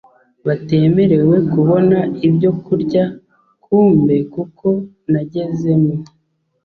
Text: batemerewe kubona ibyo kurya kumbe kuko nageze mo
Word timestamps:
batemerewe 0.45 1.35
kubona 1.51 1.97
ibyo 2.27 2.51
kurya 2.63 3.03
kumbe 3.63 4.15
kuko 4.33 4.67
nageze 5.11 5.71
mo 5.83 5.95